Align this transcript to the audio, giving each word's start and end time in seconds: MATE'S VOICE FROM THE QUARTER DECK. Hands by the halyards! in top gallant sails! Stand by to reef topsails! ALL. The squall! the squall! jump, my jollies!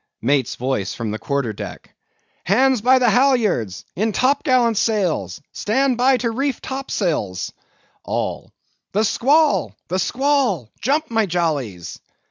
MATE'S 0.23 0.55
VOICE 0.55 0.95
FROM 0.95 1.11
THE 1.11 1.19
QUARTER 1.19 1.53
DECK. 1.53 1.93
Hands 2.45 2.81
by 2.81 2.97
the 2.97 3.11
halyards! 3.11 3.85
in 3.95 4.13
top 4.13 4.43
gallant 4.43 4.77
sails! 4.79 5.41
Stand 5.51 5.95
by 5.95 6.17
to 6.17 6.31
reef 6.31 6.59
topsails! 6.59 7.53
ALL. 8.03 8.51
The 8.93 9.03
squall! 9.03 9.75
the 9.89 9.99
squall! 9.99 10.71
jump, 10.81 11.11
my 11.11 11.27
jollies! 11.27 11.99